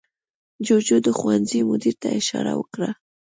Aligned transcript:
جوجو 0.65 0.97
د 1.05 1.07
ښوونځي 1.17 1.59
مدیر 1.69 1.95
ته 2.01 2.07
اشاره 2.19 2.53
وکړه. 2.57 2.89